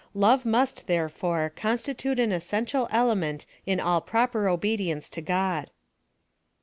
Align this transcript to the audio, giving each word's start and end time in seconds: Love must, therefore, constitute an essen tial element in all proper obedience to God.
Love 0.15 0.47
must, 0.47 0.87
therefore, 0.87 1.53
constitute 1.55 2.19
an 2.19 2.31
essen 2.31 2.65
tial 2.65 2.87
element 2.89 3.45
in 3.67 3.79
all 3.79 4.01
proper 4.01 4.49
obedience 4.49 5.07
to 5.07 5.21
God. 5.21 5.69